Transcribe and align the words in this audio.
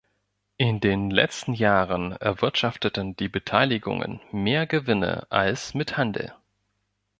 In 0.57 0.79
den 0.79 1.11
letzten 1.11 1.53
Jahren 1.53 2.13
erwirtschafteten 2.13 3.15
die 3.17 3.29
Beteiligungen 3.29 4.19
mehr 4.31 4.65
Gewinne 4.65 5.27
als 5.29 5.75
mit 5.75 5.95
Handel. 5.95 6.33